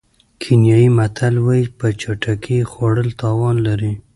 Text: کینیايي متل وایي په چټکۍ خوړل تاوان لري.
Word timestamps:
کینیايي 0.41 0.89
متل 0.97 1.35
وایي 1.45 1.65
په 1.79 1.87
چټکۍ 2.01 2.59
خوړل 2.71 3.09
تاوان 3.21 3.55
لري. 3.67 3.93